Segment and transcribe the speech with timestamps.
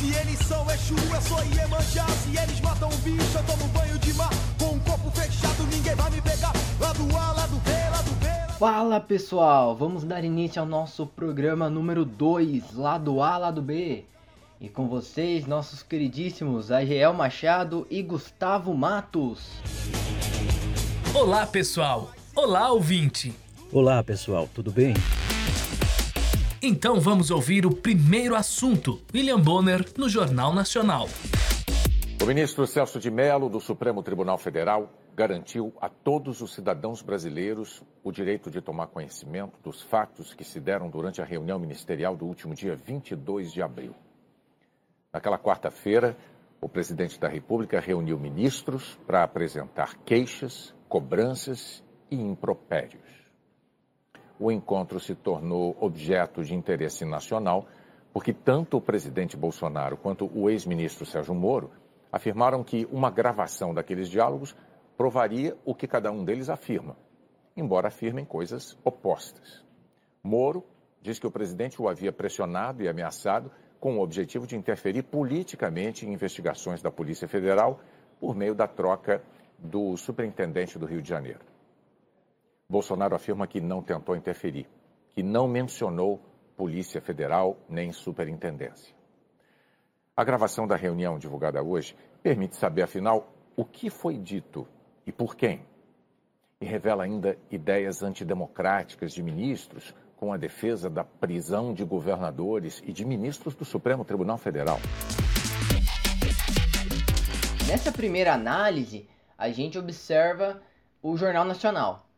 [0.00, 2.06] Se eles são Exu, eu sou Iemanjá.
[2.08, 4.30] Se eles matam um bicho, eu tomo banho de mar.
[4.58, 6.54] Com o corpo fechado, ninguém vai me pegar.
[6.80, 8.52] Lá do A, lá do B, lá do B.
[8.58, 14.06] Fala pessoal, vamos dar início ao nosso programa número 2, lado A, lado B.
[14.58, 19.50] E com vocês, nossos queridíssimos Agiel Machado e Gustavo Matos.
[21.12, 23.34] Olá pessoal, olá ouvinte.
[23.70, 24.94] Olá pessoal, tudo bem?
[26.62, 31.08] Então vamos ouvir o primeiro assunto, William Bonner, no Jornal Nacional.
[32.22, 37.82] O ministro Celso de Mello, do Supremo Tribunal Federal, garantiu a todos os cidadãos brasileiros
[38.04, 42.26] o direito de tomar conhecimento dos fatos que se deram durante a reunião ministerial do
[42.26, 43.94] último dia 22 de abril.
[45.10, 46.14] Naquela quarta-feira,
[46.60, 53.19] o presidente da República reuniu ministros para apresentar queixas, cobranças e impropérios.
[54.42, 57.66] O encontro se tornou objeto de interesse nacional
[58.10, 61.70] porque tanto o presidente Bolsonaro quanto o ex-ministro Sérgio Moro
[62.10, 64.56] afirmaram que uma gravação daqueles diálogos
[64.96, 66.96] provaria o que cada um deles afirma,
[67.54, 69.62] embora afirmem coisas opostas.
[70.24, 70.64] Moro
[71.02, 76.06] diz que o presidente o havia pressionado e ameaçado com o objetivo de interferir politicamente
[76.06, 77.78] em investigações da Polícia Federal
[78.18, 79.22] por meio da troca
[79.58, 81.49] do superintendente do Rio de Janeiro.
[82.70, 84.68] Bolsonaro afirma que não tentou interferir,
[85.10, 86.20] que não mencionou
[86.56, 88.94] Polícia Federal nem superintendência.
[90.16, 94.68] A gravação da reunião divulgada hoje permite saber, afinal, o que foi dito
[95.04, 95.62] e por quem.
[96.60, 102.92] E revela ainda ideias antidemocráticas de ministros com a defesa da prisão de governadores e
[102.92, 104.78] de ministros do Supremo Tribunal Federal.
[107.66, 110.62] Nessa primeira análise, a gente observa
[111.02, 112.09] o Jornal Nacional.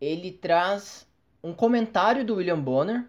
[0.00, 1.06] Ele traz
[1.42, 3.08] um comentário do William Bonner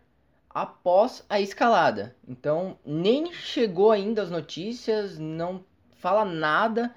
[0.49, 2.15] após a escalada.
[2.27, 6.95] Então, nem chegou ainda as notícias, não fala nada,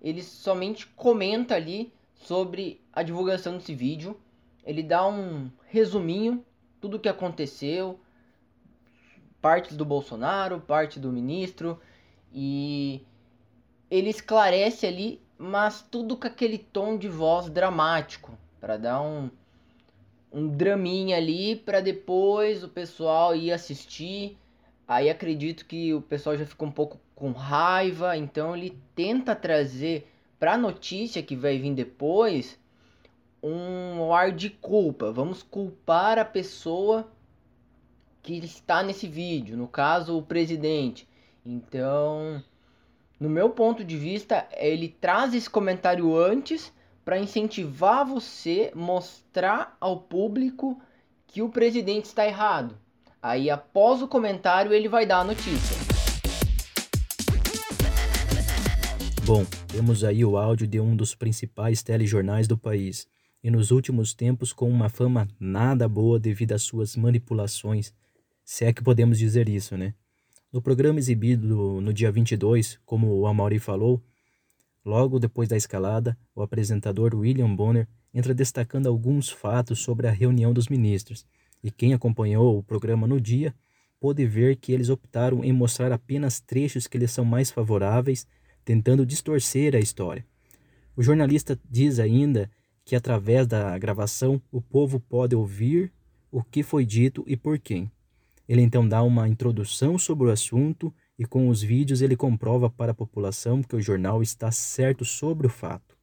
[0.00, 4.18] ele somente comenta ali sobre a divulgação desse vídeo.
[4.64, 6.44] Ele dá um resuminho
[6.80, 7.98] tudo o que aconteceu,
[9.40, 11.80] partes do Bolsonaro, parte do ministro
[12.32, 13.02] e
[13.90, 19.28] ele esclarece ali, mas tudo com aquele tom de voz dramático para dar um
[20.32, 24.38] um draminha ali para depois o pessoal ir assistir.
[24.88, 30.10] Aí acredito que o pessoal já ficou um pouco com raiva, então ele tenta trazer
[30.40, 32.58] para a notícia que vai vir depois
[33.42, 35.12] um ar de culpa.
[35.12, 37.06] Vamos culpar a pessoa
[38.22, 41.06] que está nesse vídeo, no caso o presidente.
[41.44, 42.42] Então,
[43.20, 46.72] no meu ponto de vista, ele traz esse comentário antes
[47.04, 50.80] para incentivar você mostrar ao público
[51.26, 52.78] que o presidente está errado.
[53.22, 55.76] Aí após o comentário ele vai dar a notícia.
[59.26, 63.06] Bom, temos aí o áudio de um dos principais telejornais do país
[63.42, 67.92] e nos últimos tempos com uma fama nada boa devido às suas manipulações,
[68.44, 69.94] se é que podemos dizer isso, né?
[70.52, 74.02] No programa exibido no dia 22, como o Amaury falou,
[74.84, 80.52] logo depois da escalada, o apresentador William Bonner entra destacando alguns fatos sobre a reunião
[80.52, 81.26] dos ministros,
[81.62, 83.54] e quem acompanhou o programa no dia
[83.98, 88.26] pôde ver que eles optaram em mostrar apenas trechos que lhes são mais favoráveis,
[88.64, 90.24] tentando distorcer a história.
[90.94, 92.50] O jornalista diz ainda
[92.84, 95.90] que através da gravação o povo pode ouvir
[96.30, 97.90] o que foi dito e por quem.
[98.46, 102.92] Ele então dá uma introdução sobre o assunto e com os vídeos ele comprova para
[102.92, 105.96] a população que o jornal está certo sobre o fato.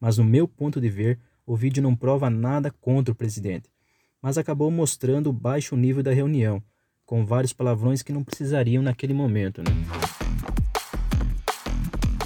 [0.00, 3.70] Mas no meu ponto de ver, o vídeo não prova nada contra o presidente,
[4.20, 6.62] mas acabou mostrando o baixo nível da reunião,
[7.04, 9.62] com vários palavrões que não precisariam naquele momento.
[9.62, 9.70] Né?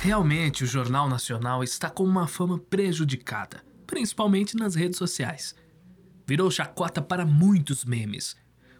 [0.00, 5.52] Realmente o Jornal Nacional está com uma fama prejudicada principalmente nas redes sociais.
[6.24, 8.36] Virou chacota para muitos memes.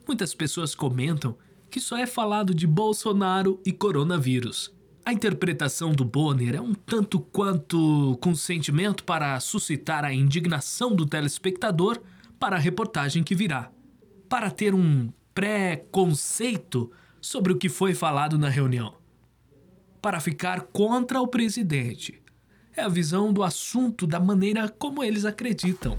[0.06, 1.36] Muitas pessoas comentam
[1.70, 4.75] que só é falado de Bolsonaro e coronavírus.
[5.05, 11.06] A interpretação do Bonner é um tanto quanto com sentimento para suscitar a indignação do
[11.06, 12.00] telespectador
[12.38, 13.70] para a reportagem que virá,
[14.28, 16.90] para ter um pré-conceito
[17.20, 18.94] sobre o que foi falado na reunião,
[20.02, 22.22] para ficar contra o presidente,
[22.76, 25.96] é a visão do assunto da maneira como eles acreditam.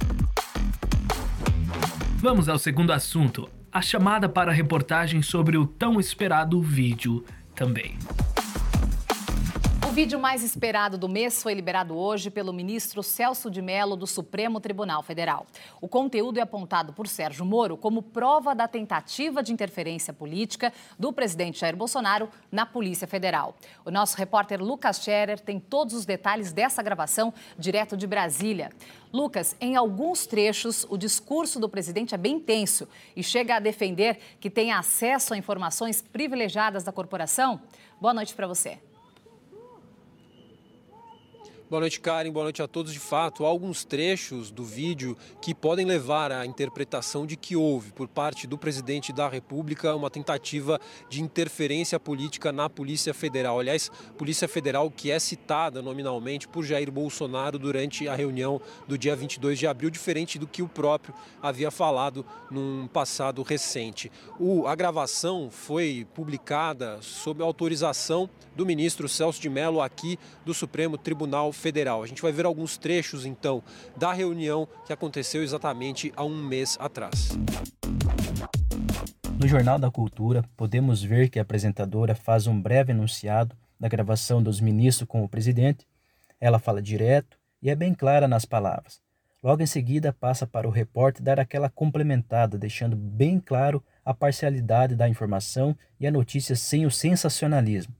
[2.17, 7.23] Vamos ao segundo assunto, a chamada para a reportagem sobre o tão esperado vídeo
[7.55, 7.97] também.
[9.91, 14.07] O vídeo mais esperado do mês foi liberado hoje pelo ministro Celso de Mello do
[14.07, 15.45] Supremo Tribunal Federal.
[15.81, 21.11] O conteúdo é apontado por Sérgio Moro como prova da tentativa de interferência política do
[21.11, 23.53] presidente Jair Bolsonaro na Polícia Federal.
[23.83, 28.71] O nosso repórter Lucas Scherer tem todos os detalhes dessa gravação direto de Brasília.
[29.11, 34.17] Lucas, em alguns trechos, o discurso do presidente é bem tenso e chega a defender
[34.39, 37.59] que tem acesso a informações privilegiadas da corporação.
[37.99, 38.79] Boa noite para você.
[41.71, 42.29] Boa noite, Karen.
[42.33, 42.91] Boa noite a todos.
[42.91, 47.93] De fato, há alguns trechos do vídeo que podem levar à interpretação de que houve,
[47.93, 50.77] por parte do presidente da República, uma tentativa
[51.07, 53.57] de interferência política na Polícia Federal.
[53.57, 59.15] Aliás, Polícia Federal que é citada nominalmente por Jair Bolsonaro durante a reunião do dia
[59.15, 64.11] 22 de abril, diferente do que o próprio havia falado num passado recente.
[64.37, 70.97] O, a gravação foi publicada sob autorização do ministro Celso de Mello aqui do Supremo
[70.97, 71.60] Tribunal Federal.
[72.01, 73.61] A gente vai ver alguns trechos, então,
[73.95, 77.29] da reunião que aconteceu exatamente há um mês atrás.
[79.39, 84.41] No Jornal da Cultura, podemos ver que a apresentadora faz um breve enunciado da gravação
[84.41, 85.87] dos ministros com o presidente.
[86.39, 88.99] Ela fala direto e é bem clara nas palavras.
[89.43, 94.95] Logo em seguida, passa para o repórter dar aquela complementada, deixando bem claro a parcialidade
[94.95, 97.95] da informação e a notícia sem o sensacionalismo.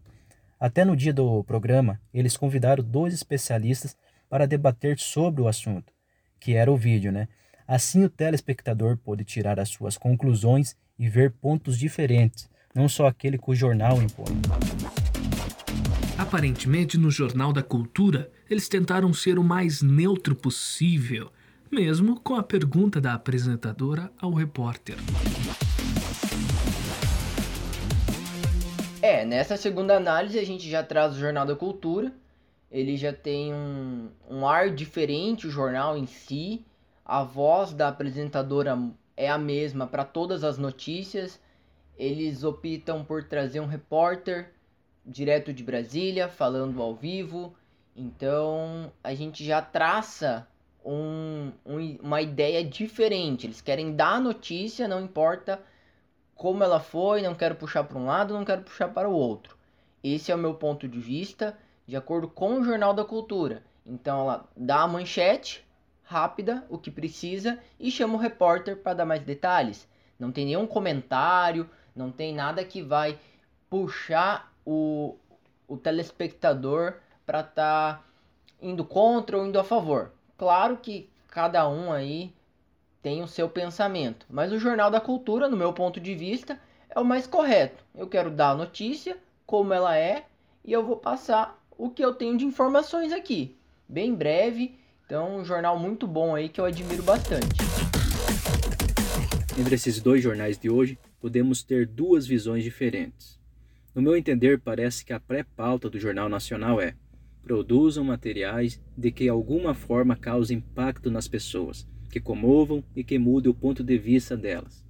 [0.62, 3.98] Até no dia do programa, eles convidaram dois especialistas
[4.30, 5.92] para debater sobre o assunto,
[6.40, 7.28] que era o vídeo, né?
[7.68, 13.40] Assim o telespectador pôde tirar as suas conclusões e ver pontos diferentes, não só aquele
[13.40, 14.40] que o jornal impõe.
[16.16, 21.32] Aparentemente, no Jornal da Cultura, eles tentaram ser o mais neutro possível,
[21.72, 24.98] mesmo com a pergunta da apresentadora ao repórter.
[29.02, 32.14] É, nessa segunda análise a gente já traz o Jornal da Cultura.
[32.72, 36.64] Ele já tem um, um ar diferente, o jornal em si.
[37.04, 38.78] A voz da apresentadora
[39.18, 41.40] é a mesma para todas as notícias.
[41.98, 44.52] Eles optam por trazer um repórter
[45.04, 47.56] direto de Brasília, falando ao vivo.
[47.96, 50.48] Então a gente já traça
[50.86, 53.48] um, um, uma ideia diferente.
[53.48, 55.60] Eles querem dar a notícia, não importa
[56.42, 59.56] como ela foi, não quero puxar para um lado, não quero puxar para o outro.
[60.04, 61.56] Esse é o meu ponto de vista,
[61.86, 63.62] de acordo com o Jornal da Cultura.
[63.86, 65.64] Então ela dá a manchete
[66.02, 69.88] rápida, o que precisa, e chama o repórter para dar mais detalhes.
[70.18, 73.20] Não tem nenhum comentário, não tem nada que vai
[73.70, 75.20] puxar o,
[75.68, 78.04] o telespectador para estar tá
[78.60, 80.12] indo contra ou indo a favor.
[80.40, 82.34] Claro que cada um aí
[83.02, 84.26] tem o seu pensamento.
[84.30, 86.60] Mas o Jornal da Cultura, no meu ponto de vista,
[86.90, 87.84] é o mais correto.
[87.96, 90.26] Eu quero dar a notícia, como ela é,
[90.64, 93.56] e eu vou passar o que eu tenho de informações aqui.
[93.88, 94.76] Bem breve,
[95.06, 97.60] então um jornal muito bom aí que eu admiro bastante.
[99.58, 103.40] Entre esses dois jornais de hoje, podemos ter duas visões diferentes.
[103.94, 106.96] No meu entender, parece que a pré-pauta do Jornal Nacional é:
[107.44, 113.52] produzam materiais de que alguma forma causem impacto nas pessoas, que comovam e que mudem
[113.52, 114.86] o ponto de vista delas.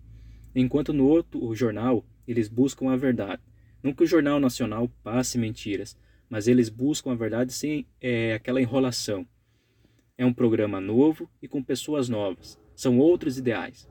[0.54, 3.42] Enquanto no outro jornal eles buscam a verdade.
[3.82, 5.98] Não que o Jornal Nacional passe mentiras,
[6.30, 9.26] mas eles buscam a verdade sem é, aquela enrolação.
[10.18, 12.60] É um programa novo e com pessoas novas.
[12.76, 13.88] São outros ideais.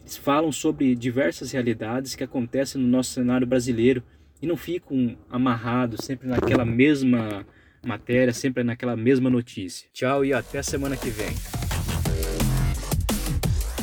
[0.00, 4.02] Eles falam sobre diversas realidades que acontecem no nosso cenário brasileiro
[4.42, 7.46] e não ficam amarrados sempre naquela mesma
[7.82, 9.88] matéria, sempre naquela mesma notícia.
[9.92, 11.63] Tchau e até semana que vem.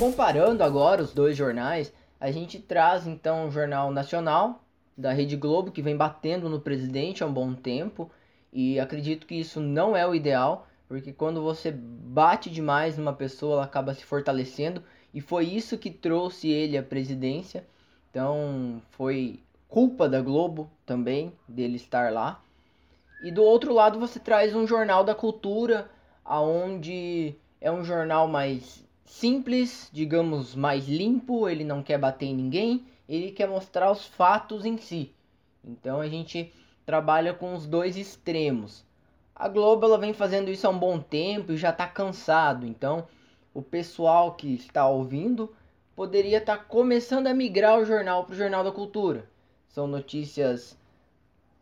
[0.01, 4.63] Comparando agora os dois jornais, a gente traz então o Jornal Nacional
[4.97, 8.09] da Rede Globo, que vem batendo no presidente há um bom tempo,
[8.51, 13.57] e acredito que isso não é o ideal, porque quando você bate demais numa pessoa,
[13.57, 14.81] ela acaba se fortalecendo,
[15.13, 17.63] e foi isso que trouxe ele à presidência.
[18.09, 19.39] Então, foi
[19.69, 22.41] culpa da Globo também dele estar lá.
[23.23, 25.91] E do outro lado você traz um jornal da cultura,
[26.25, 32.85] aonde é um jornal mais simples, digamos, mais limpo, ele não quer bater em ninguém,
[33.09, 35.13] ele quer mostrar os fatos em si.
[35.63, 36.51] Então a gente
[36.85, 38.85] trabalha com os dois extremos.
[39.35, 42.65] A Globo ela vem fazendo isso há um bom tempo e já está cansado.
[42.65, 43.05] Então
[43.53, 45.53] o pessoal que está ouvindo
[45.93, 49.29] poderia estar tá começando a migrar o jornal para o Jornal da Cultura.
[49.67, 50.77] São notícias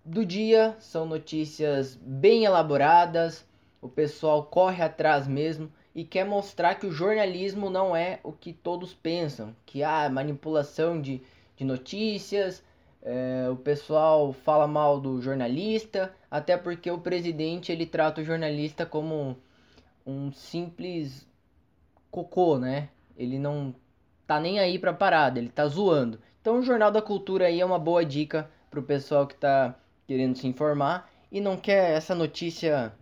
[0.06, 3.44] do dia, são notícias bem elaboradas,
[3.82, 8.54] o pessoal corre atrás mesmo e quer mostrar que o jornalismo não é o que
[8.54, 11.22] todos pensam, que há ah, manipulação de,
[11.56, 12.64] de notícias,
[13.02, 18.86] É, o pessoal fala mal do jornalista, até porque o presidente ele trata o jornalista
[18.86, 19.38] como
[20.06, 21.26] um simples
[22.12, 22.90] cocô, né?
[23.18, 23.74] Ele não
[24.28, 26.20] tá nem aí pra parada, ele tá zoando.
[26.42, 29.76] Então o Jornal da Cultura aí é uma boa dica pro pessoal que tá
[30.08, 32.94] querendo se informar e não quer essa notícia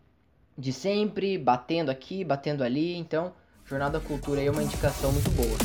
[0.57, 2.95] de sempre, batendo aqui, batendo ali.
[2.95, 3.33] Então,
[3.65, 5.57] Jornal da Cultura é uma indicação muito boa.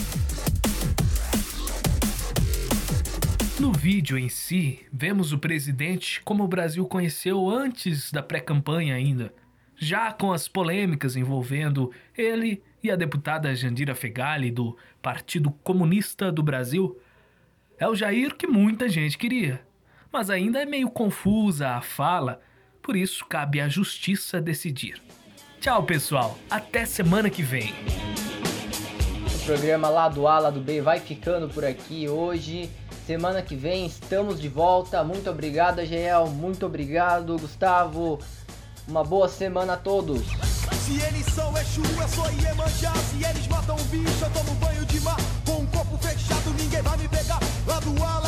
[3.58, 9.32] No vídeo em si, vemos o presidente como o Brasil conheceu antes da pré-campanha ainda,
[9.76, 16.42] já com as polêmicas envolvendo ele e a deputada Jandira Fegali do Partido Comunista do
[16.42, 17.00] Brasil.
[17.78, 19.64] É o Jair que muita gente queria,
[20.12, 22.40] mas ainda é meio confusa a fala,
[22.82, 25.00] por isso cabe à justiça decidir.
[25.60, 27.72] Tchau, pessoal, até semana que vem.
[29.34, 32.68] O programa Lado A, Lado B vai ficando por aqui hoje.
[33.06, 35.02] Semana que vem estamos de volta.
[35.04, 36.26] Muito obrigado, Agel.
[36.28, 38.20] Muito obrigado, Gustavo.
[38.86, 40.22] Uma boa semana a todos.
[40.84, 44.84] Se eles são Exu, eu sou Iemanjá Se eles matam um bicho, eu tomo banho
[44.86, 48.18] de mar Com um corpo fechado, ninguém vai me pegar Lado A,